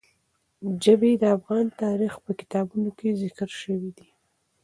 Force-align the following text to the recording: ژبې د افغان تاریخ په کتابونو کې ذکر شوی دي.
ژبې 0.83 1.11
د 1.21 1.23
افغان 1.37 1.65
تاریخ 1.83 2.13
په 2.25 2.31
کتابونو 2.39 2.89
کې 2.97 3.17
ذکر 3.21 3.49
شوی 3.61 3.89
دي. 3.97 4.09